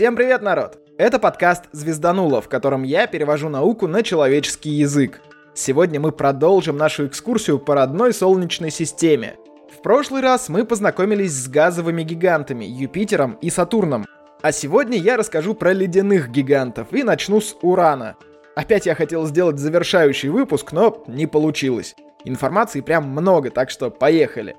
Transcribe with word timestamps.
Всем 0.00 0.16
привет, 0.16 0.40
народ! 0.40 0.78
Это 0.96 1.18
подкаст 1.18 1.64
«Звездануло», 1.72 2.40
в 2.40 2.48
котором 2.48 2.84
я 2.84 3.06
перевожу 3.06 3.50
науку 3.50 3.86
на 3.86 4.02
человеческий 4.02 4.70
язык. 4.70 5.20
Сегодня 5.52 6.00
мы 6.00 6.10
продолжим 6.10 6.78
нашу 6.78 7.06
экскурсию 7.06 7.58
по 7.58 7.74
родной 7.74 8.14
Солнечной 8.14 8.70
системе. 8.70 9.36
В 9.70 9.82
прошлый 9.82 10.22
раз 10.22 10.48
мы 10.48 10.64
познакомились 10.64 11.34
с 11.34 11.48
газовыми 11.48 12.02
гигантами 12.02 12.64
Юпитером 12.64 13.36
и 13.42 13.50
Сатурном. 13.50 14.06
А 14.40 14.52
сегодня 14.52 14.96
я 14.96 15.18
расскажу 15.18 15.52
про 15.52 15.74
ледяных 15.74 16.30
гигантов 16.30 16.94
и 16.94 17.02
начну 17.02 17.42
с 17.42 17.54
Урана. 17.60 18.16
Опять 18.56 18.86
я 18.86 18.94
хотел 18.94 19.26
сделать 19.26 19.58
завершающий 19.58 20.30
выпуск, 20.30 20.72
но 20.72 21.04
не 21.08 21.26
получилось. 21.26 21.94
Информации 22.24 22.80
прям 22.80 23.06
много, 23.10 23.50
так 23.50 23.68
что 23.68 23.90
поехали. 23.90 24.56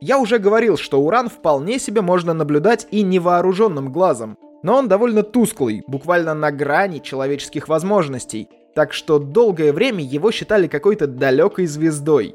Я 0.00 0.20
уже 0.20 0.38
говорил, 0.38 0.76
что 0.76 1.00
уран 1.00 1.28
вполне 1.28 1.80
себе 1.80 2.00
можно 2.00 2.32
наблюдать 2.32 2.86
и 2.92 3.02
невооруженным 3.02 3.92
глазом, 3.92 4.38
но 4.62 4.76
он 4.76 4.88
довольно 4.88 5.22
тусклый, 5.22 5.82
буквально 5.86 6.34
на 6.34 6.50
грани 6.50 6.98
человеческих 6.98 7.68
возможностей, 7.68 8.48
так 8.74 8.92
что 8.92 9.18
долгое 9.18 9.72
время 9.72 10.02
его 10.02 10.30
считали 10.30 10.66
какой-то 10.66 11.06
далекой 11.06 11.66
звездой. 11.66 12.34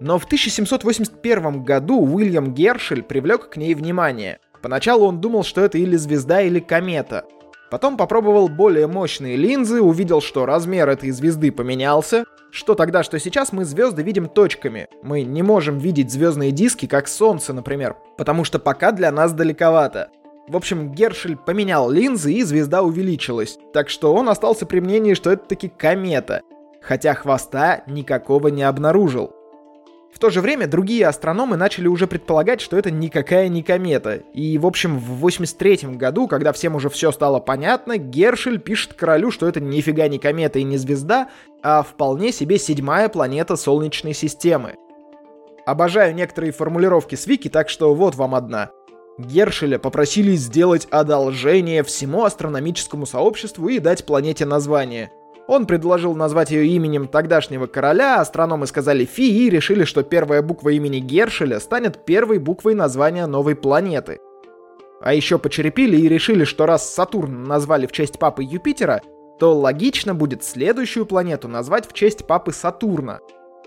Но 0.00 0.18
в 0.18 0.24
1781 0.24 1.62
году 1.64 2.00
Уильям 2.00 2.54
Гершель 2.54 3.02
привлек 3.02 3.50
к 3.50 3.56
ней 3.56 3.74
внимание. 3.74 4.38
Поначалу 4.62 5.06
он 5.06 5.20
думал, 5.20 5.44
что 5.44 5.60
это 5.60 5.78
или 5.78 5.96
звезда, 5.96 6.40
или 6.40 6.60
комета. 6.60 7.24
Потом 7.70 7.96
попробовал 7.96 8.48
более 8.48 8.86
мощные 8.86 9.36
линзы, 9.36 9.82
увидел, 9.82 10.20
что 10.20 10.46
размер 10.46 10.88
этой 10.88 11.10
звезды 11.10 11.52
поменялся, 11.52 12.24
что 12.50 12.74
тогда, 12.74 13.02
что 13.02 13.18
сейчас 13.18 13.52
мы 13.52 13.64
звезды 13.64 14.02
видим 14.02 14.26
точками. 14.26 14.88
Мы 15.02 15.22
не 15.22 15.42
можем 15.42 15.78
видеть 15.78 16.10
звездные 16.10 16.50
диски, 16.50 16.86
как 16.86 17.08
Солнце, 17.08 17.52
например, 17.52 17.96
потому 18.16 18.44
что 18.44 18.58
пока 18.58 18.92
для 18.92 19.12
нас 19.12 19.32
далековато. 19.32 20.08
В 20.48 20.56
общем, 20.56 20.92
Гершель 20.92 21.36
поменял 21.36 21.90
линзы, 21.90 22.32
и 22.32 22.42
звезда 22.42 22.82
увеличилась. 22.82 23.58
Так 23.74 23.90
что 23.90 24.14
он 24.14 24.30
остался 24.30 24.64
при 24.64 24.80
мнении, 24.80 25.14
что 25.14 25.30
это 25.30 25.46
таки 25.46 25.68
комета. 25.68 26.40
Хотя 26.80 27.14
хвоста 27.14 27.82
никакого 27.86 28.48
не 28.48 28.62
обнаружил. 28.62 29.34
В 30.10 30.18
то 30.18 30.30
же 30.30 30.40
время 30.40 30.66
другие 30.66 31.06
астрономы 31.06 31.58
начали 31.58 31.86
уже 31.86 32.06
предполагать, 32.06 32.62
что 32.62 32.78
это 32.78 32.90
никакая 32.90 33.48
не 33.48 33.62
комета. 33.62 34.14
И, 34.32 34.56
в 34.56 34.66
общем, 34.66 34.98
в 34.98 35.18
83 35.18 35.96
году, 35.96 36.26
когда 36.26 36.52
всем 36.52 36.74
уже 36.76 36.88
все 36.88 37.12
стало 37.12 37.40
понятно, 37.40 37.98
Гершель 37.98 38.58
пишет 38.58 38.94
королю, 38.94 39.30
что 39.30 39.46
это 39.46 39.60
нифига 39.60 40.08
не 40.08 40.18
комета 40.18 40.58
и 40.58 40.64
не 40.64 40.78
звезда, 40.78 41.28
а 41.62 41.82
вполне 41.82 42.32
себе 42.32 42.58
седьмая 42.58 43.10
планета 43.10 43.54
Солнечной 43.56 44.14
системы. 44.14 44.76
Обожаю 45.66 46.14
некоторые 46.14 46.52
формулировки 46.52 47.14
с 47.14 47.26
Вики, 47.26 47.48
так 47.48 47.68
что 47.68 47.94
вот 47.94 48.14
вам 48.14 48.34
одна. 48.34 48.70
Гершеля 49.18 49.78
попросили 49.78 50.32
сделать 50.36 50.86
одолжение 50.90 51.82
всему 51.82 52.24
астрономическому 52.24 53.04
сообществу 53.04 53.68
и 53.68 53.80
дать 53.80 54.06
планете 54.06 54.46
название. 54.46 55.10
Он 55.48 55.66
предложил 55.66 56.14
назвать 56.14 56.50
ее 56.50 56.66
именем 56.68 57.08
тогдашнего 57.08 57.66
короля, 57.66 58.20
астрономы 58.20 58.66
сказали 58.66 59.04
фи 59.04 59.46
и 59.46 59.50
решили, 59.50 59.84
что 59.84 60.02
первая 60.02 60.42
буква 60.42 60.68
имени 60.68 60.98
Гершеля 61.00 61.58
станет 61.58 62.04
первой 62.04 62.38
буквой 62.38 62.74
названия 62.74 63.26
новой 63.26 63.56
планеты. 63.56 64.20
А 65.00 65.14
еще 65.14 65.38
почерепили 65.38 65.96
и 65.96 66.08
решили, 66.08 66.44
что 66.44 66.66
раз 66.66 66.92
Сатурн 66.92 67.44
назвали 67.44 67.86
в 67.86 67.92
честь 67.92 68.18
папы 68.18 68.44
Юпитера, 68.44 69.00
то 69.38 69.56
логично 69.58 70.14
будет 70.14 70.44
следующую 70.44 71.06
планету 71.06 71.48
назвать 71.48 71.88
в 71.88 71.92
честь 71.92 72.26
папы 72.26 72.52
Сатурна. 72.52 73.20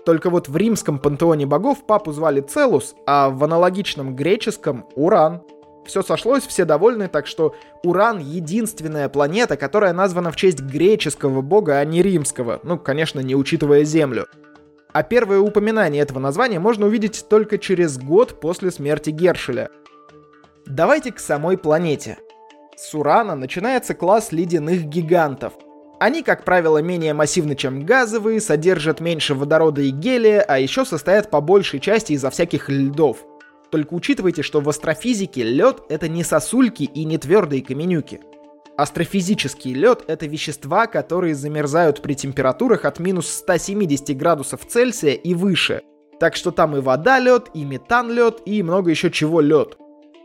Только 0.04 0.30
вот 0.30 0.48
в 0.48 0.56
римском 0.56 0.98
пантеоне 0.98 1.46
богов 1.46 1.86
папу 1.86 2.12
звали 2.12 2.40
Целус, 2.40 2.94
а 3.06 3.30
в 3.30 3.44
аналогичном 3.44 4.16
греческом— 4.16 4.86
Уран. 4.96 5.42
Все 5.86 6.02
сошлось, 6.02 6.46
все 6.46 6.64
довольны, 6.64 7.08
так 7.08 7.26
что 7.26 7.54
Уран— 7.84 8.18
единственная 8.20 9.08
планета, 9.08 9.56
которая 9.56 9.92
названа 9.92 10.30
в 10.30 10.36
честь 10.36 10.60
греческого 10.60 11.40
бога, 11.40 11.78
а 11.78 11.84
не 11.84 12.02
римского. 12.02 12.60
Ну, 12.62 12.78
конечно, 12.78 13.20
не 13.20 13.34
учитывая 13.34 13.84
Землю. 13.84 14.26
А 14.92 15.02
первое 15.02 15.38
упоминание 15.38 16.02
этого 16.02 16.18
названия 16.18 16.58
можно 16.58 16.86
увидеть 16.86 17.26
только 17.28 17.58
через 17.58 17.98
год 17.98 18.40
после 18.40 18.70
смерти 18.70 19.10
Гершеля. 19.10 19.70
Давайте 20.66 21.12
к 21.12 21.18
самой 21.18 21.56
планете. 21.56 22.18
С 22.76 22.94
Урана 22.94 23.34
начинается 23.34 23.94
класс 23.94 24.32
ледяных 24.32 24.84
гигантов. 24.84 25.54
Они, 26.02 26.22
как 26.22 26.44
правило, 26.44 26.78
менее 26.78 27.14
массивны, 27.14 27.54
чем 27.54 27.86
газовые, 27.86 28.40
содержат 28.40 28.98
меньше 28.98 29.34
водорода 29.34 29.82
и 29.82 29.90
гелия, 29.90 30.42
а 30.42 30.58
еще 30.58 30.84
состоят 30.84 31.30
по 31.30 31.40
большей 31.40 31.78
части 31.78 32.12
из-за 32.14 32.30
всяких 32.30 32.68
льдов— 32.68 33.18
только 33.72 33.94
учитывайте, 33.94 34.42
что 34.42 34.60
в 34.60 34.68
астрофизике 34.68 35.42
лед 35.44 35.80
это 35.88 36.06
не 36.06 36.24
сосульки 36.24 36.82
и 36.82 37.04
не 37.04 37.16
твердые 37.16 37.62
каменюки. 37.62 38.20
Астрофизический 38.76 39.72
лед— 39.72 40.04
это 40.08 40.26
вещества, 40.26 40.86
которые 40.86 41.34
замерзают 41.34 42.02
при 42.02 42.12
температурах 42.12 42.84
от 42.84 42.98
минус 42.98 43.30
170 43.30 44.14
градусов 44.14 44.66
Цельсия 44.66 45.14
и 45.14 45.32
выше. 45.32 45.80
Так 46.20 46.36
что 46.36 46.50
там 46.50 46.76
и 46.76 46.80
вода 46.80 47.18
лед, 47.18 47.48
и 47.54 47.64
метан 47.64 48.10
лед, 48.10 48.42
и 48.44 48.62
много 48.62 48.90
еще 48.90 49.10
чего 49.10 49.40
лед. 49.40 49.78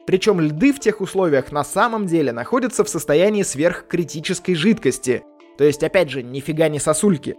Причем 0.05 0.41
льды 0.41 0.73
в 0.73 0.79
тех 0.81 0.99
условиях 0.99 1.53
на 1.53 1.63
самом 1.63 2.05
деле 2.05 2.33
находятся 2.33 2.83
в 2.83 2.89
состоянии 2.89 3.43
сверхкритической 3.43 4.55
жидкости. 4.55 5.23
То 5.57 5.63
есть, 5.63 5.83
опять 5.83 6.09
же, 6.09 6.23
нифига 6.23 6.69
не 6.69 6.79
сосульки. 6.79 7.35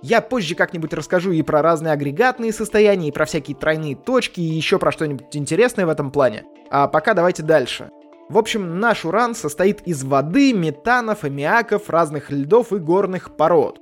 Я 0.00 0.20
позже 0.20 0.54
как-нибудь 0.54 0.92
расскажу 0.92 1.32
и 1.32 1.42
про 1.42 1.60
разные 1.60 1.92
агрегатные 1.92 2.52
состояния, 2.52 3.08
и 3.08 3.12
про 3.12 3.24
всякие 3.24 3.56
тройные 3.56 3.96
точки, 3.96 4.40
и 4.40 4.44
еще 4.44 4.78
про 4.78 4.92
что-нибудь 4.92 5.36
интересное 5.36 5.86
в 5.86 5.90
этом 5.90 6.12
плане. 6.12 6.44
А 6.70 6.86
пока 6.86 7.14
давайте 7.14 7.42
дальше. 7.42 7.90
В 8.28 8.38
общем, 8.38 8.78
наш 8.78 9.04
уран 9.04 9.34
состоит 9.34 9.82
из 9.86 10.04
воды, 10.04 10.52
метанов, 10.52 11.24
аммиаков, 11.24 11.88
разных 11.88 12.30
льдов 12.30 12.72
и 12.72 12.76
горных 12.76 13.36
пород. 13.36 13.80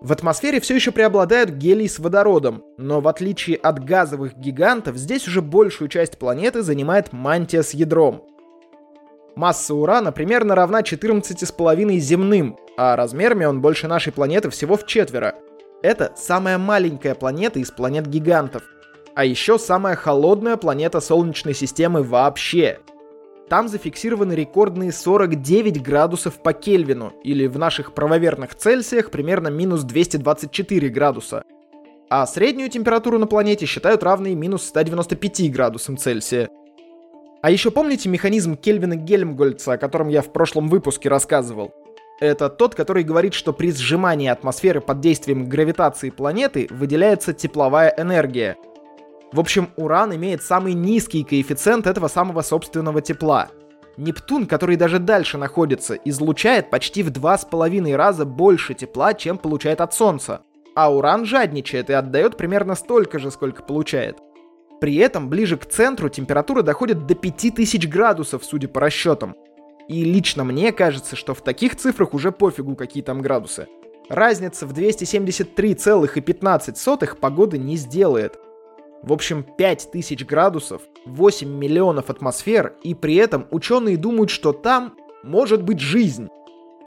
В 0.00 0.12
атмосфере 0.12 0.60
все 0.60 0.76
еще 0.76 0.92
преобладают 0.92 1.50
гелий 1.50 1.88
с 1.88 1.98
водородом, 1.98 2.64
но 2.78 3.02
в 3.02 3.08
отличие 3.08 3.56
от 3.56 3.84
газовых 3.84 4.34
гигантов, 4.38 4.96
здесь 4.96 5.28
уже 5.28 5.42
большую 5.42 5.88
часть 5.88 6.18
планеты 6.18 6.62
занимает 6.62 7.12
мантия 7.12 7.62
с 7.62 7.74
ядром. 7.74 8.22
Масса 9.34 9.74
урана 9.74 10.12
примерно 10.12 10.54
равна 10.54 10.80
14,5 10.80 11.98
земным, 11.98 12.58
а 12.76 12.96
размерами 12.96 13.44
он 13.44 13.60
больше 13.60 13.88
нашей 13.88 14.12
планеты 14.12 14.50
всего 14.50 14.76
в 14.76 14.86
четверо– 14.86 15.34
это 15.82 16.12
самая 16.14 16.58
маленькая 16.58 17.14
планета 17.14 17.58
из 17.58 17.70
планет-гигантов. 17.70 18.62
А 19.14 19.24
еще 19.24 19.58
самая 19.58 19.96
холодная 19.96 20.56
планета 20.58 21.00
Солнечной 21.00 21.54
системы 21.54 22.02
вообще. 22.02 22.80
Там 23.48 23.66
зафиксированы 23.66 24.34
рекордные 24.34 24.92
49 24.92 25.82
градусов 25.82 26.42
по 26.42 26.52
Кельвину, 26.52 27.14
или 27.24 27.46
в 27.46 27.58
наших 27.58 27.94
правоверных 27.94 28.54
Цельсиях 28.54 29.10
примерно 29.10 29.48
минус 29.48 29.82
224 29.82 30.88
градуса. 30.90 31.44
А 32.10 32.26
среднюю 32.26 32.68
температуру 32.68 33.18
на 33.18 33.26
планете 33.26 33.66
считают 33.66 34.02
равной 34.02 34.34
минус 34.34 34.64
195 34.64 35.50
градусам 35.50 35.96
Цельсия. 35.96 36.50
А 37.42 37.50
еще 37.50 37.70
помните 37.70 38.08
механизм 38.10 38.54
Кельвина 38.54 38.96
Гельмгольца, 38.96 39.72
о 39.72 39.78
котором 39.78 40.08
я 40.08 40.20
в 40.20 40.30
прошлом 40.30 40.68
выпуске 40.68 41.08
рассказывал? 41.08 41.72
Это 42.20 42.50
тот, 42.50 42.74
который 42.74 43.02
говорит, 43.02 43.32
что 43.32 43.54
при 43.54 43.72
сжимании 43.72 44.28
атмосферы 44.28 44.82
под 44.82 45.00
действием 45.00 45.48
гравитации 45.48 46.10
планеты 46.10 46.66
выделяется 46.68 47.32
тепловая 47.32 47.94
энергия. 47.96 48.58
В 49.32 49.40
общем, 49.40 49.70
Уран 49.76 50.14
имеет 50.16 50.42
самый 50.42 50.74
низкий 50.74 51.24
коэффициент 51.24 51.86
этого 51.86 52.08
самого 52.08 52.42
собственного 52.42 53.00
тепла. 53.00 53.48
Нептун, 53.96 54.46
который 54.46 54.76
даже 54.76 54.98
дальше 54.98 55.38
находится, 55.38 55.94
излучает 55.94 56.68
почти 56.68 57.02
в 57.02 57.10
два 57.10 57.38
с 57.38 57.46
половиной 57.46 57.96
раза 57.96 58.26
больше 58.26 58.74
тепла, 58.74 59.14
чем 59.14 59.38
получает 59.38 59.80
от 59.80 59.94
Солнца. 59.94 60.42
А 60.74 60.92
Уран 60.92 61.24
жадничает 61.24 61.88
и 61.88 61.94
отдает 61.94 62.36
примерно 62.36 62.74
столько 62.74 63.18
же, 63.18 63.30
сколько 63.30 63.62
получает. 63.62 64.18
При 64.80 64.96
этом 64.96 65.28
ближе 65.28 65.58
к 65.58 65.66
центру 65.66 66.08
температура 66.08 66.62
доходит 66.62 67.06
до 67.06 67.14
5000 67.14 67.86
градусов, 67.86 68.44
судя 68.44 68.66
по 68.68 68.80
расчетам. 68.80 69.36
И 69.88 70.02
лично 70.04 70.44
мне 70.44 70.72
кажется, 70.72 71.16
что 71.16 71.34
в 71.34 71.42
таких 71.42 71.76
цифрах 71.76 72.14
уже 72.14 72.32
пофигу, 72.32 72.76
какие 72.76 73.02
там 73.02 73.20
градусы. 73.20 73.66
Разница 74.08 74.66
в 74.66 74.72
273,15 74.72 77.16
погоды 77.16 77.58
не 77.58 77.76
сделает. 77.76 78.38
В 79.02 79.12
общем, 79.12 79.44
5000 79.56 80.24
градусов, 80.24 80.80
8 81.06 81.48
миллионов 81.48 82.10
атмосфер, 82.10 82.74
и 82.82 82.94
при 82.94 83.14
этом 83.16 83.46
ученые 83.50 83.96
думают, 83.96 84.30
что 84.30 84.52
там 84.52 84.94
может 85.22 85.62
быть 85.62 85.80
жизнь. 85.80 86.28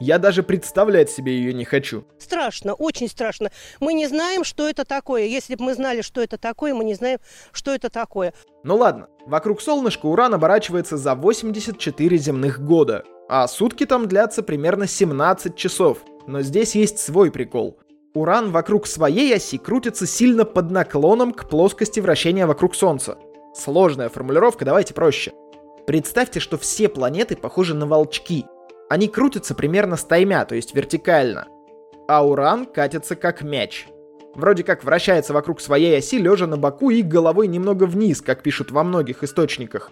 Я 0.00 0.18
даже 0.18 0.42
представлять 0.42 1.08
себе 1.08 1.36
ее 1.36 1.52
не 1.52 1.64
хочу. 1.64 2.04
Страшно, 2.18 2.74
очень 2.74 3.08
страшно. 3.08 3.50
Мы 3.80 3.94
не 3.94 4.06
знаем, 4.08 4.42
что 4.42 4.68
это 4.68 4.84
такое. 4.84 5.24
Если 5.24 5.54
бы 5.54 5.64
мы 5.64 5.74
знали, 5.74 6.02
что 6.02 6.20
это 6.20 6.36
такое, 6.36 6.74
мы 6.74 6.84
не 6.84 6.94
знаем, 6.94 7.18
что 7.52 7.72
это 7.72 7.90
такое. 7.90 8.34
Ну 8.64 8.76
ладно, 8.76 9.08
вокруг 9.26 9.62
солнышка 9.62 10.06
Уран 10.06 10.34
оборачивается 10.34 10.96
за 10.96 11.14
84 11.14 12.16
земных 12.16 12.60
года, 12.64 13.04
а 13.28 13.46
сутки 13.46 13.86
там 13.86 14.08
длятся 14.08 14.42
примерно 14.42 14.86
17 14.86 15.54
часов. 15.54 15.98
Но 16.26 16.42
здесь 16.42 16.74
есть 16.74 16.98
свой 16.98 17.30
прикол. 17.30 17.78
Уран 18.14 18.50
вокруг 18.50 18.86
своей 18.86 19.34
оси 19.34 19.58
крутится 19.58 20.06
сильно 20.06 20.44
под 20.44 20.70
наклоном 20.70 21.32
к 21.32 21.48
плоскости 21.48 22.00
вращения 22.00 22.46
вокруг 22.46 22.74
Солнца. 22.74 23.18
Сложная 23.54 24.08
формулировка, 24.08 24.64
давайте 24.64 24.94
проще. 24.94 25.32
Представьте, 25.86 26.40
что 26.40 26.56
все 26.56 26.88
планеты 26.88 27.36
похожи 27.36 27.74
на 27.74 27.86
волчки. 27.86 28.46
Они 28.88 29.08
крутятся 29.08 29.54
примерно 29.54 29.96
стаймя, 29.96 30.44
то 30.44 30.54
есть 30.54 30.74
вертикально. 30.74 31.48
А 32.06 32.26
Уран 32.26 32.66
катится 32.66 33.16
как 33.16 33.42
мяч. 33.42 33.86
Вроде 34.34 34.64
как 34.64 34.84
вращается 34.84 35.32
вокруг 35.32 35.60
своей 35.60 35.96
оси, 35.98 36.18
лежа 36.18 36.46
на 36.46 36.56
боку 36.56 36.90
и 36.90 37.02
головой 37.02 37.46
немного 37.46 37.84
вниз, 37.84 38.20
как 38.20 38.42
пишут 38.42 38.70
во 38.70 38.82
многих 38.82 39.22
источниках. 39.22 39.90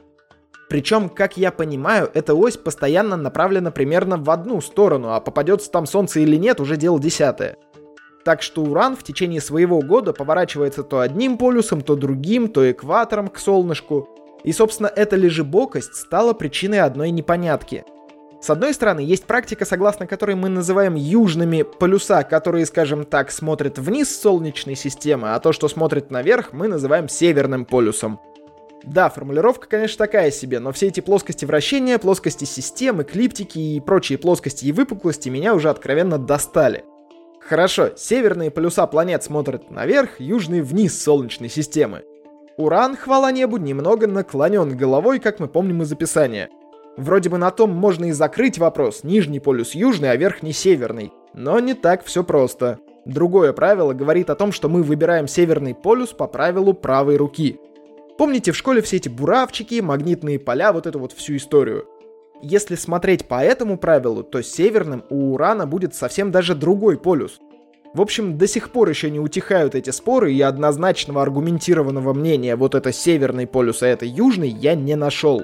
Причем, 0.69 1.09
как 1.09 1.37
я 1.37 1.53
понимаю, 1.53 2.11
эта 2.15 2.35
ось 2.35 2.57
постоянно 2.57 3.17
направлена 3.17 3.71
примерно 3.71 4.17
в 4.17 4.31
одну 4.31 4.61
сторону, 4.61 5.13
а 5.13 5.21
попадется 5.21 5.71
там 5.71 5.87
Солнце 5.87 6.21
или 6.21 6.37
нет, 6.37 6.61
уже 6.61 6.77
дело 6.77 6.99
десятое. 6.99 7.57
Так 8.25 8.43
что 8.43 8.63
Уран 8.63 8.97
в 8.97 9.03
течение 9.03 9.41
своего 9.41 9.81
года 9.81 10.13
поворачивается 10.13 10.83
то 10.83 11.01
одним 11.01 11.39
полюсом, 11.39 11.81
то 11.83 11.97
другим, 11.97 12.49
то 12.49 12.71
экватором 12.71 13.29
к 13.29 13.39
солнышку. 13.39 14.09
И, 14.45 14.53
собственно, 14.53 14.91
эта 14.95 15.17
лежебокость 15.17 15.95
стала 15.95 16.33
причиной 16.33 16.81
одной 16.81 17.11
непонятки. 17.11 17.85
С 18.43 18.51
одной 18.51 18.75
стороны, 18.75 18.99
есть 18.99 19.25
практика, 19.25 19.65
согласно 19.65 20.09
которой 20.09 20.35
мы 20.35 20.49
называем 20.49 20.97
южными 20.97 21.63
полюса, 21.63 22.25
которые, 22.25 22.67
скажем 22.67 23.05
так, 23.05 23.31
смотрят 23.31 23.79
вниз 23.79 24.21
Солнечной 24.21 24.75
системы, 24.75 25.35
а 25.35 25.39
то, 25.39 25.53
что 25.53 25.69
смотрит 25.69 26.11
наверх, 26.11 26.53
мы 26.53 26.67
называем 26.67 27.09
северным 27.09 27.65
полюсом. 27.65 28.19
Да, 28.83 29.11
формулировка, 29.11 29.69
конечно, 29.69 30.05
такая 30.05 30.33
себе, 30.33 30.59
но 30.59 30.73
все 30.73 30.89
эти 30.89 30.99
плоскости 30.99 31.45
вращения, 31.45 31.99
плоскости 31.99 32.45
систем, 32.45 33.01
эклиптики 33.01 33.61
и 33.61 33.81
прочие 33.81 34.19
плоскости 34.19 34.65
и 34.65 34.73
выпуклости 34.73 35.29
меня 35.29 35.55
уже 35.55 35.71
откровенно 35.71 36.19
достали. 36.19 36.85
Хорошо, 37.49 37.91
северные 37.97 38.51
полюса 38.51 38.89
планет 38.89 39.23
смотрят 39.23 39.71
наверх, 39.71 40.19
южные 40.19 40.65
вниз 40.65 41.01
Солнечной 41.01 41.49
системы. 41.49 42.03
Уран, 42.57 42.97
хвала 42.97 43.31
небу, 43.31 43.59
немного 43.59 44.09
наклонен 44.09 44.77
головой, 44.77 45.21
как 45.21 45.39
мы 45.39 45.47
помним 45.47 45.83
из 45.83 45.93
описания. 45.93 46.51
Вроде 46.97 47.31
бы 47.31 47.39
на 47.39 47.51
том 47.51 47.71
можно 47.71 48.07
и 48.07 48.13
закрыть 48.13 48.59
вопрос, 48.59 49.03
нижний 49.03 49.41
полюс 49.41 49.75
южный, 49.75 50.11
а 50.11 50.17
верхний 50.17 50.53
северный. 50.53 51.13
Но 51.35 51.59
не 51.59 51.75
так 51.75 52.05
все 52.05 52.23
просто. 52.23 52.79
Другое 53.07 53.53
правило 53.53 53.95
говорит 53.95 54.31
о 54.31 54.35
том, 54.35 54.53
что 54.53 54.69
мы 54.69 54.83
выбираем 54.83 55.27
северный 55.27 55.75
полюс 55.75 56.11
по 56.11 56.27
правилу 56.27 56.75
правой 56.75 57.17
руки. 57.17 57.59
Помните 58.19 58.53
в 58.53 58.57
школе 58.57 58.83
все 58.83 58.97
эти 58.97 59.09
буравчики, 59.09 59.81
магнитные 59.81 60.39
поля, 60.39 60.73
вот 60.73 60.87
эту 60.87 60.99
вот 60.99 61.13
всю 61.13 61.37
историю? 61.37 61.89
Если 62.43 62.75
смотреть 62.75 63.27
по 63.27 63.43
этому 63.43 63.79
правилу, 63.79 64.23
то 64.23 64.43
северным 64.43 65.05
у 65.09 65.33
Урана 65.35 65.67
будет 65.67 65.95
совсем 65.95 66.31
даже 66.31 66.55
другой 66.55 66.99
полюс. 66.99 67.41
В 67.95 68.01
общем, 68.01 68.39
до 68.39 68.47
сих 68.47 68.71
пор 68.71 68.89
еще 68.89 69.11
не 69.11 69.21
утихают 69.21 69.75
эти 69.75 69.91
споры, 69.91 70.33
и 70.33 70.41
однозначного 70.41 71.23
аргументированного 71.23 72.15
мнения 72.15 72.57
вот 72.57 72.75
это 72.75 72.93
северный 72.93 73.47
полюс, 73.47 73.83
а 73.83 73.87
это 73.87 74.07
южный, 74.07 74.49
я 74.49 74.75
не 74.75 74.97
нашел. 74.97 75.43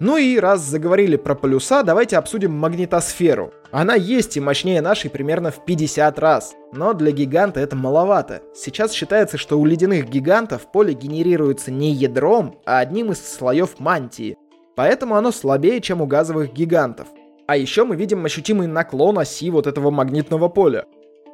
Ну 0.00 0.16
и 0.16 0.38
раз 0.38 0.62
заговорили 0.62 1.16
про 1.16 1.34
полюса, 1.34 1.82
давайте 1.82 2.16
обсудим 2.16 2.52
магнитосферу. 2.52 3.52
Она 3.70 3.94
есть 3.94 4.36
и 4.36 4.40
мощнее 4.40 4.80
нашей 4.80 5.10
примерно 5.10 5.52
в 5.52 5.64
50 5.64 6.18
раз. 6.18 6.54
Но 6.72 6.94
для 6.94 7.12
гиганта 7.12 7.60
это 7.60 7.76
маловато. 7.76 8.42
Сейчас 8.54 8.92
считается, 8.92 9.38
что 9.38 9.60
у 9.60 9.64
ледяных 9.64 10.08
гигантов 10.08 10.72
поле 10.72 10.94
генерируется 10.94 11.70
не 11.70 11.92
ядром, 11.92 12.58
а 12.66 12.78
одним 12.80 13.12
из 13.12 13.24
слоев 13.24 13.78
мантии 13.78 14.36
поэтому 14.80 15.16
оно 15.16 15.30
слабее, 15.30 15.78
чем 15.82 16.00
у 16.00 16.06
газовых 16.06 16.54
гигантов. 16.54 17.06
А 17.46 17.54
еще 17.54 17.84
мы 17.84 17.96
видим 17.96 18.24
ощутимый 18.24 18.66
наклон 18.66 19.18
оси 19.18 19.50
вот 19.50 19.66
этого 19.66 19.90
магнитного 19.90 20.48
поля. 20.48 20.86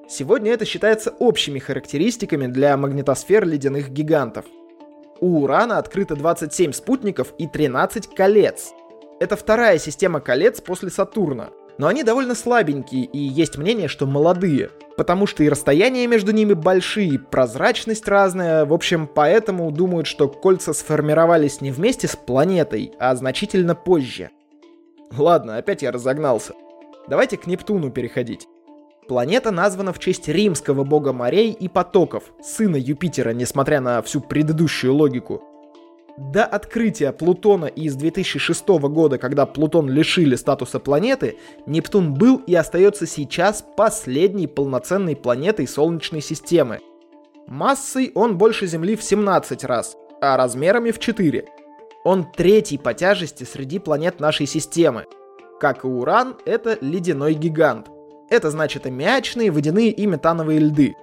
Сегодня 0.08 0.50
это 0.50 0.64
считается 0.64 1.10
общими 1.20 1.60
характеристиками 1.60 2.48
для 2.48 2.76
магнитосфер 2.76 3.46
ледяных 3.46 3.90
гигантов. 3.90 4.46
У 5.20 5.42
Урана 5.42 5.78
открыто 5.78 6.14
27 6.16 6.72
спутников 6.72 7.32
и 7.38 7.46
13 7.46 8.14
колец. 8.14 8.72
Это 9.18 9.36
вторая 9.36 9.78
система 9.78 10.20
колец 10.20 10.60
после 10.60 10.90
Сатурна. 10.90 11.50
Но 11.78 11.86
они 11.88 12.02
довольно 12.02 12.34
слабенькие, 12.34 13.04
и 13.04 13.18
есть 13.18 13.58
мнение, 13.58 13.88
что 13.88 14.06
молодые. 14.06 14.70
Потому 14.96 15.26
что 15.26 15.42
и 15.42 15.48
расстояния 15.48 16.06
между 16.06 16.32
ними 16.32 16.54
большие, 16.54 17.08
и 17.08 17.18
прозрачность 17.18 18.08
разная. 18.08 18.64
В 18.64 18.72
общем, 18.72 19.06
поэтому 19.06 19.70
думают, 19.70 20.06
что 20.06 20.28
кольца 20.28 20.72
сформировались 20.72 21.60
не 21.60 21.70
вместе 21.70 22.08
с 22.08 22.16
планетой, 22.16 22.92
а 22.98 23.14
значительно 23.14 23.74
позже. 23.74 24.30
Ладно, 25.16 25.58
опять 25.58 25.82
я 25.82 25.92
разогнался. 25.92 26.54
Давайте 27.08 27.36
к 27.36 27.46
Нептуну 27.46 27.90
переходить. 27.90 28.48
Планета 29.08 29.52
названа 29.52 29.92
в 29.92 30.00
честь 30.00 30.26
римского 30.26 30.82
бога 30.82 31.12
морей 31.12 31.52
и 31.52 31.68
потоков, 31.68 32.24
сына 32.42 32.76
Юпитера, 32.76 33.30
несмотря 33.30 33.80
на 33.80 34.02
всю 34.02 34.20
предыдущую 34.20 34.94
логику. 34.94 35.42
До 36.16 36.44
открытия 36.44 37.12
Плутона 37.12 37.66
из 37.66 37.94
2006 37.94 38.66
года, 38.68 39.18
когда 39.18 39.46
Плутон 39.46 39.88
лишили 39.88 40.34
статуса 40.34 40.80
планеты, 40.80 41.36
Нептун 41.66 42.14
был 42.14 42.38
и 42.38 42.54
остается 42.54 43.06
сейчас 43.06 43.64
последней 43.76 44.46
полноценной 44.46 45.14
планетой 45.14 45.68
Солнечной 45.68 46.22
системы. 46.22 46.80
Массой 47.46 48.10
он 48.14 48.38
больше 48.38 48.66
Земли 48.66 48.96
в 48.96 49.04
17 49.04 49.62
раз, 49.64 49.96
а 50.20 50.36
размерами 50.36 50.90
в 50.90 50.98
4. 50.98 51.46
Он 52.02 52.26
третий 52.32 52.78
по 52.78 52.92
тяжести 52.94 53.44
среди 53.44 53.78
планет 53.78 54.18
нашей 54.18 54.46
системы. 54.46 55.04
Как 55.60 55.84
и 55.84 55.86
Уран, 55.86 56.36
это 56.44 56.78
ледяной 56.80 57.34
гигант. 57.34 57.88
Это 58.28 58.50
значит 58.50 58.86
аммиачные, 58.86 59.50
водяные 59.50 59.90
и 59.90 60.06
метановые 60.06 60.58
льды. 60.58 60.96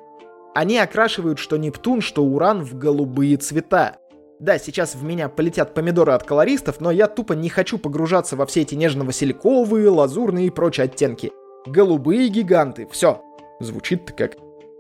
Они 0.54 0.78
окрашивают 0.78 1.40
что 1.40 1.58
Нептун, 1.58 2.02
что 2.02 2.24
Уран 2.24 2.64
в 2.64 2.78
голубые 2.78 3.38
цвета. 3.38 3.98
Да, 4.40 4.60
сейчас 4.60 4.94
в 4.94 5.04
меня 5.04 5.30
полетят 5.30 5.74
помидоры 5.74 6.12
от 6.12 6.24
колористов, 6.24 6.81
но 6.81 6.92
я 6.92 7.08
тупо 7.08 7.34
не 7.34 7.50
хочу 7.50 7.78
погружаться 7.78 8.36
во 8.36 8.46
все 8.46 8.62
эти 8.62 8.75
нежно-васильковые, 8.75 9.90
лазурные 9.90 10.48
и 10.48 10.50
прочие 10.50 10.86
оттенки. 10.86 11.31
Голубые 11.66 12.28
гиганты, 12.28 12.88
все. 12.92 13.22
Звучит-то 13.60 14.14
как... 14.14 14.34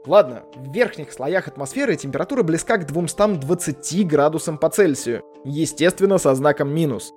Ладно, 0.05 0.43
в 0.55 0.73
верхних 0.73 1.13
слоях 1.13 1.47
атмосферы 1.47 1.95
температура 1.95 2.43
близка 2.43 2.75
к 2.77 2.85
220 2.85 4.05
градусам 4.05 4.57
по 4.57 4.69
Цельсию. 4.69 5.23
Естественно, 5.45 6.17
со 6.17 6.35
знаком 6.35 6.73
минус. 6.73 7.13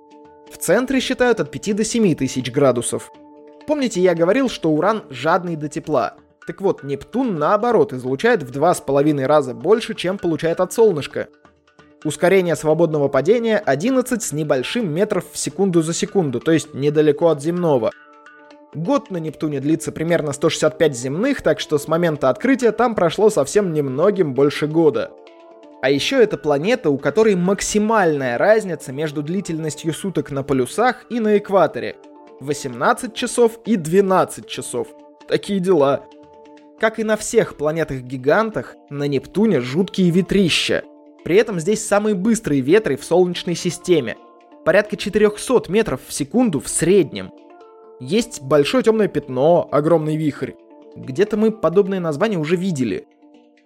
В 0.49 0.57
центре 0.57 1.01
считают 1.01 1.41
от 1.41 1.51
5 1.51 1.75
до 1.75 1.83
7 1.83 2.15
тысяч 2.15 2.49
градусов. 2.49 3.11
Помните, 3.67 3.99
я 3.99 4.15
говорил, 4.15 4.47
что 4.49 4.71
Уран 4.71 5.03
жадный 5.09 5.57
до 5.57 5.67
тепла. 5.67 6.15
Так 6.47 6.61
вот, 6.61 6.83
Нептун, 6.83 7.37
наоборот, 7.37 7.91
излучает 7.91 8.41
в 8.41 8.49
2,5 8.49 9.25
раза 9.25 9.53
больше, 9.53 9.93
чем 9.93 10.17
получает 10.17 10.61
от 10.61 10.71
солнышка. 10.71 11.27
Ускорение 12.05 12.55
свободного 12.55 13.09
падения 13.09 13.57
11 13.57 14.23
с 14.23 14.31
небольшим 14.31 14.89
метров 14.89 15.25
в 15.29 15.37
секунду 15.37 15.81
за 15.81 15.93
секунду, 15.93 16.39
то 16.39 16.53
есть 16.53 16.73
недалеко 16.73 17.27
от 17.27 17.41
земного. 17.41 17.91
Год 18.73 19.11
на 19.11 19.17
Нептуне 19.17 19.59
длится 19.59 19.91
примерно 19.91 20.31
165 20.31 20.95
земных, 20.95 21.41
так 21.41 21.59
что 21.59 21.77
с 21.77 21.89
момента 21.89 22.29
открытия 22.29 22.71
там 22.71 22.95
прошло 22.95 23.29
совсем 23.29 23.73
немногим 23.73 24.33
больше 24.33 24.67
года. 24.67 25.11
А 25.81 25.89
еще 25.89 26.23
это 26.23 26.37
планета, 26.37 26.89
у 26.89 26.97
которой 26.97 27.35
максимальная 27.35 28.37
разница 28.37 28.93
между 28.93 29.23
длительностью 29.23 29.93
суток 29.93 30.31
на 30.31 30.43
полюсах 30.43 31.05
и 31.09 31.19
на 31.19 31.37
экваторе. 31.37 31.97
18 32.39 33.13
часов 33.13 33.59
и 33.65 33.75
12 33.75 34.47
часов. 34.47 34.87
Такие 35.27 35.59
дела. 35.59 36.05
Как 36.79 36.99
и 36.99 37.03
на 37.03 37.17
всех 37.17 37.57
планетах-гигантах, 37.57 38.75
на 38.89 39.07
Нептуне 39.07 39.61
жуткие 39.61 40.11
ветрища– 40.11 40.83
при 41.27 41.35
этом 41.35 41.59
здесь 41.59 41.85
самые 41.85 42.15
быстрые 42.15 42.61
ветры 42.61 42.95
в 42.95 43.03
Солнечной 43.03 43.53
системе. 43.53 44.15
Порядка 44.63 44.95
400 44.95 45.69
метров 45.69 45.99
в 46.07 46.13
секунду 46.13 46.61
в 46.61 46.69
среднем. 46.69 47.33
Есть 47.99 48.41
большое 48.41 48.81
темное 48.81 49.09
пятно, 49.09 49.67
огромный 49.69 50.15
вихрь. 50.15 50.53
Где-то 50.95 51.35
мы 51.35 51.51
подобные 51.51 51.99
названия 51.99 52.37
уже 52.37 52.55
видели. 52.55 53.07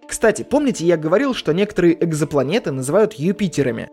Кстати, 0.08 0.42
помните, 0.42 0.84
я 0.84 0.96
говорил, 0.96 1.34
что 1.34 1.52
некоторые 1.52 2.02
экзопланеты 2.04 2.72
называют 2.72 3.12
Юпитерами? 3.12 3.90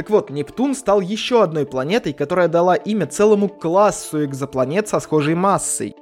Так 0.00 0.08
вот, 0.08 0.30
Нептун 0.30 0.74
стал 0.74 1.02
еще 1.02 1.42
одной 1.42 1.66
планетой, 1.66 2.14
которая 2.14 2.48
дала 2.48 2.74
имя 2.74 3.06
целому 3.06 3.50
классу 3.50 4.24
экзопланет 4.24 4.88
со 4.88 4.98
схожей 4.98 5.34
массой. 5.34 5.94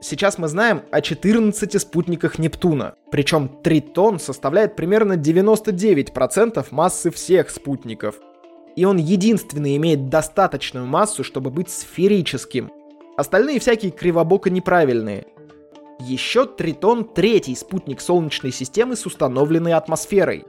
Сейчас 0.00 0.38
мы 0.38 0.46
знаем 0.46 0.82
о 0.92 1.00
14 1.00 1.80
спутниках 1.80 2.38
Нептуна, 2.38 2.94
причем 3.10 3.48
Тритон 3.64 4.20
составляет 4.20 4.76
примерно 4.76 5.14
99% 5.14 6.64
массы 6.70 7.10
всех 7.10 7.50
спутников. 7.50 8.14
И 8.76 8.84
он 8.84 8.98
единственный 8.98 9.74
имеет 9.74 10.08
достаточную 10.08 10.86
массу, 10.86 11.24
чтобы 11.24 11.50
быть 11.50 11.68
сферическим. 11.68 12.70
Остальные 13.16 13.58
всякие 13.58 13.90
кривобоко 13.90 14.50
неправильные. 14.50 15.26
Еще 15.98 16.46
Тритон— 16.46 17.02
третий 17.14 17.56
спутник 17.56 18.00
Солнечной 18.00 18.52
системы 18.52 18.94
с 18.94 19.04
установленной 19.04 19.72
атмосферой. 19.72 20.44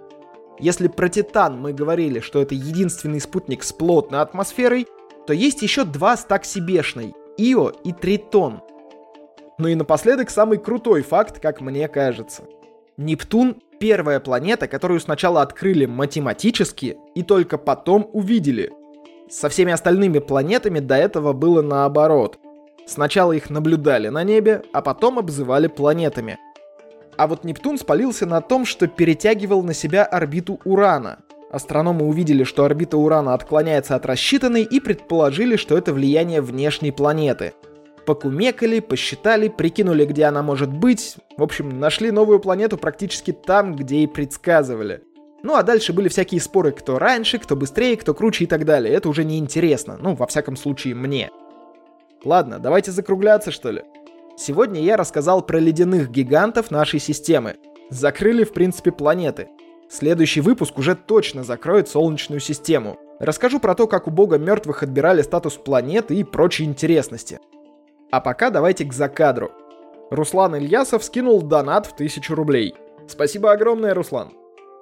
Если 0.60 0.88
про 0.88 1.10
Титан 1.10 1.60
мы 1.60 1.74
говорили, 1.74 2.19
что 2.19 2.41
это 2.41 2.55
единственный 2.55 3.22
спутник 3.22 3.63
с 3.63 3.74
плотной 3.74 4.22
атмосферой, 4.22 4.88
то 5.27 5.33
есть 5.33 5.62
еще 5.62 5.83
два 5.83 6.15
с 6.17 6.25
так 6.25 6.45
себешной— 6.45 7.13
Ио 7.38 7.69
и 7.83 7.91
Тритон— 7.91 8.62
ну 9.57 9.67
и 9.67 9.75
напоследок 9.75 10.29
самый 10.29 10.57
крутой 10.57 11.03
факт, 11.03 11.39
как 11.39 11.62
мне 11.62 11.88
кажется. 11.88 12.43
Нептун— 12.98 13.62
первая 13.79 14.19
планета, 14.19 14.67
которую 14.67 15.00
сначала 15.00 15.41
открыли 15.41 15.86
математически 15.86 16.98
и 17.15 17.24
только 17.24 17.57
потом 17.57 18.10
увидели. 18.13 18.72
Со 19.29 19.50
всеми 19.50 19.72
остальными 19.72 20.19
планетами 20.19 20.79
до 20.79 20.95
этого 20.95 21.33
было 21.33 21.62
наоборот. 21.62 22.39
Сначала 22.86 23.31
их 23.31 23.50
наблюдали 23.50 24.10
на 24.10 24.24
небе, 24.24 24.63
а 24.74 24.81
потом 24.81 25.19
обзывали 25.19 25.67
планетами. 25.67 26.38
А 27.17 27.27
вот 27.27 27.43
Нептун 27.43 27.77
спалился 27.77 28.25
на 28.25 28.41
том, 28.41 28.65
что 28.65 28.88
перетягивал 28.88 29.63
на 29.63 29.74
себя 29.74 30.03
орбиту 30.03 30.60
Урана. 30.65 31.20
Астрономы 31.51 32.08
увидели, 32.08 32.43
что 32.43 32.65
орбита 32.65 32.98
Урана 32.98 33.36
отклоняется 33.36 33.96
от 33.96 34.05
рассчитанной 34.05 34.63
и 34.63 34.79
предположили, 34.79 35.55
что 35.55 35.77
это 35.77 35.93
влияние 35.93 36.41
внешней 36.41 36.91
планеты. 36.91 37.53
Покумекали, 38.08 38.79
посчитали, 38.79 39.48
прикинули, 39.48 40.05
где 40.05 40.25
она 40.25 40.41
может 40.41 40.72
быть. 40.72 41.15
В 41.38 41.43
общем, 41.43 41.79
нашли 41.79 42.12
новую 42.12 42.39
планету 42.39 42.77
практически 42.77 43.32
там, 43.32 43.75
где 43.75 43.98
и 43.98 44.08
предсказывали. 44.08 45.03
Ну 45.43 45.55
а 45.55 45.63
дальше 45.63 45.93
были 45.93 46.10
всякие 46.10 46.41
споры, 46.41 46.72
кто 46.72 46.98
раньше, 46.98 47.38
кто 47.38 47.55
быстрее, 47.55 47.98
кто 47.98 48.13
круче 48.13 48.46
и 48.46 48.48
так 48.48 48.65
далее. 48.65 48.93
Это 48.93 49.08
уже 49.08 49.24
не 49.24 49.38
интересно. 49.38 49.98
Ну, 50.01 50.15
во 50.15 50.25
всяком 50.25 50.55
случае, 50.55 50.96
мне. 50.96 51.29
Ладно, 52.25 52.60
давайте 52.60 52.91
закругляться, 52.91 53.51
что 53.51 53.70
ли. 53.70 53.84
Сегодня 54.36 54.82
я 54.82 54.98
рассказал 54.98 55.44
про 55.44 55.60
ледяных 55.60 56.10
гигантов 56.10 56.72
нашей 56.72 57.00
системы. 57.00 57.58
Закрыли, 57.92 58.44
в 58.44 58.52
принципе, 58.52 58.92
планеты. 58.92 59.50
Следующий 59.90 60.42
выпуск 60.42 60.80
уже 60.80 60.96
точно 60.96 61.44
закроет 61.44 61.88
Солнечную 61.88 62.40
систему. 62.40 62.98
Расскажу 63.20 63.60
про 63.60 63.75
то, 63.75 63.86
как 63.86 64.08
у 64.08 64.12
бога 64.12 64.40
мертвых 64.40 64.82
отбирали 64.82 65.22
статус 65.22 65.54
планеты 65.54 66.16
и 66.16 66.24
прочие 66.24 66.68
интересности. 66.68 67.40
А 68.12 68.22
пока 68.22 68.50
давайте 68.50 68.86
к 68.86 68.94
закадру. 68.94 69.52
Руслан 70.10 70.56
Ильясов 70.56 71.04
скинул 71.04 71.44
донат 71.44 71.86
в 71.86 71.94
1000 71.94 72.34
рублей. 72.34 72.74
Спасибо 73.08 73.52
огромное, 73.52 73.94
Руслан. 73.94 74.34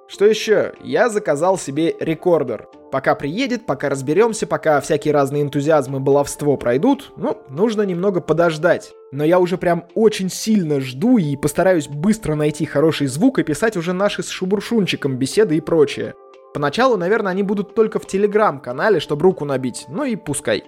Что 0.08 0.24
еще? 0.24 0.72
Я 0.82 1.10
заказал 1.10 1.58
себе 1.58 1.94
рекордер. 2.00 2.68
Пока 2.92 3.14
приедет, 3.14 3.64
пока 3.64 3.88
разберемся, 3.88 4.46
пока 4.46 4.78
всякие 4.82 5.14
разные 5.14 5.42
энтузиазмы 5.42 5.98
баловство 5.98 6.58
пройдут, 6.58 7.14
ну, 7.16 7.38
нужно 7.48 7.82
немного 7.82 8.20
подождать. 8.20 8.92
Но 9.12 9.24
я 9.24 9.38
уже 9.38 9.56
прям 9.56 9.86
очень 9.94 10.28
сильно 10.28 10.78
жду 10.78 11.16
и 11.16 11.34
постараюсь 11.36 11.88
быстро 11.88 12.34
найти 12.34 12.66
хороший 12.66 13.06
звук 13.06 13.38
и 13.38 13.44
писать 13.44 13.78
уже 13.78 13.94
наши 13.94 14.22
с 14.22 14.28
Шубуршунчиком 14.28 15.16
беседы 15.16 15.56
и 15.56 15.62
прочее. 15.62 16.12
Поначалу, 16.52 16.98
наверное, 16.98 17.32
они 17.32 17.42
будут 17.42 17.74
только 17.74 17.98
в 17.98 18.06
Телеграм-канале, 18.06 19.00
чтобы 19.00 19.22
руку 19.22 19.46
набить, 19.46 19.86
ну 19.88 20.04
и 20.04 20.14
пускай. 20.14 20.62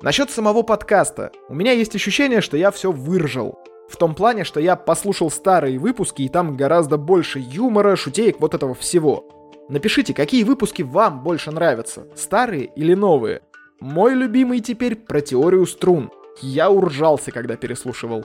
Насчет 0.00 0.30
самого 0.30 0.62
подкаста. 0.62 1.32
У 1.50 1.54
меня 1.54 1.72
есть 1.72 1.94
ощущение, 1.94 2.40
что 2.40 2.56
я 2.56 2.70
все 2.70 2.90
выржал. 2.90 3.58
В 3.90 3.96
том 3.98 4.14
плане, 4.14 4.44
что 4.44 4.58
я 4.58 4.74
послушал 4.74 5.30
старые 5.30 5.78
выпуски, 5.78 6.22
и 6.22 6.28
там 6.30 6.56
гораздо 6.56 6.96
больше 6.96 7.40
юмора, 7.40 7.94
шутеек, 7.94 8.40
вот 8.40 8.54
этого 8.54 8.74
всего. 8.74 9.26
Напишите, 9.68 10.14
какие 10.14 10.44
выпуски 10.44 10.82
вам 10.82 11.22
больше 11.22 11.50
нравятся, 11.50 12.06
старые 12.14 12.70
или 12.74 12.94
новые. 12.94 13.42
Мой 13.80 14.14
любимый 14.14 14.60
теперь 14.60 14.96
про 14.96 15.20
теорию 15.20 15.66
струн. 15.66 16.10
Я 16.40 16.70
уржался, 16.70 17.32
когда 17.32 17.56
переслушивал. 17.56 18.24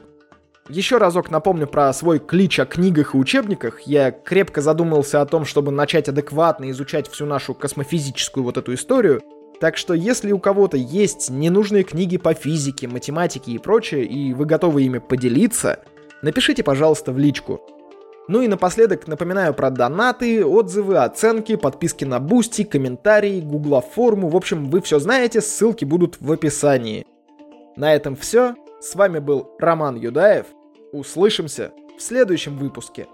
Еще 0.70 0.98
разок 0.98 1.30
напомню 1.30 1.68
про 1.68 1.92
свой 1.92 2.20
клич 2.20 2.60
о 2.60 2.66
книгах 2.66 3.14
и 3.14 3.18
учебниках. 3.18 3.82
Я 3.82 4.12
крепко 4.12 4.62
задумался 4.62 5.20
о 5.20 5.26
том, 5.26 5.44
чтобы 5.44 5.72
начать 5.72 6.08
адекватно 6.08 6.72
изучать 6.72 7.10
всю 7.10 7.26
нашу 7.26 7.54
космофизическую 7.54 8.46
вот 8.46 8.58
эту 8.58 8.74
историю, 8.74 9.22
так 9.60 9.76
что 9.76 9.94
если 9.94 10.32
у 10.32 10.40
кого-то 10.40 10.78
есть 10.78 11.30
ненужные 11.30 11.84
книги 11.84 12.16
по 12.16 12.34
физике, 12.34 12.88
математике 12.88 13.52
и 13.52 13.58
прочее, 13.58 14.06
и 14.06 14.34
вы 14.34 14.46
готовы 14.46 14.84
ими 14.84 15.00
поделиться, 15.00 15.84
напишите, 16.22 16.64
пожалуйста, 16.64 17.12
в 17.12 17.20
личку. 17.20 17.60
Ну 18.28 18.42
и 18.42 18.48
напоследок 18.48 19.08
напоминаю 19.08 19.54
про 19.54 19.70
донаты, 19.70 20.46
отзывы, 20.46 20.98
оценки, 20.98 21.58
подписки 21.58 22.06
на 22.06 22.20
Boosty, 22.20 22.64
комментарии, 22.64 23.42
гугла 23.42 23.82
форму. 23.82 24.30
В 24.30 24.38
общем, 24.38 24.70
вы 24.70 24.82
все 24.82 25.00
знаете, 25.00 25.42
ссылки 25.42 25.84
будут 25.84 26.22
в 26.22 26.32
описании. 26.32 27.06
На 27.76 27.94
этом 27.94 28.16
все. 28.16 28.56
С 28.80 28.96
вами 28.96 29.20
был 29.20 29.52
Роман 29.60 29.98
Юдаев. 29.98 30.46
Услышимся 30.94 31.72
в 31.98 32.02
следующем 32.02 32.58
выпуске. 32.58 33.08